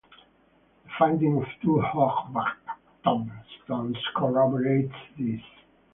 [0.83, 2.55] The finding of two hogback
[3.03, 5.41] tombstones corroborates this.